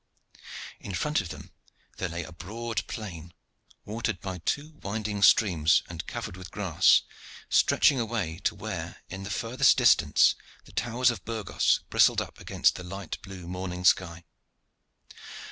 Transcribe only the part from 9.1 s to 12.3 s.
the furthest distance, the towers of Burgos bristled